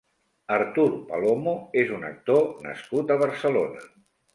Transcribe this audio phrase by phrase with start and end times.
[0.55, 1.55] Artur Palomo
[1.85, 3.91] és un actor nascut a Barcelona.